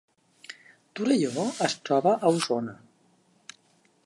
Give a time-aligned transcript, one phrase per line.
[0.99, 2.77] Torelló es troba a Osona